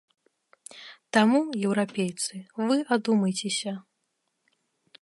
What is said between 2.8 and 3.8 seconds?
адумайцеся!